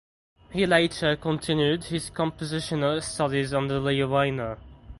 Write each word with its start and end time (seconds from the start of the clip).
He 0.49 0.65
later 0.65 1.15
continued 1.15 1.83
his 1.83 2.09
compositional 2.09 3.03
studies 3.03 3.53
under 3.53 3.79
Leo 3.79 4.07
Weiner. 4.07 4.57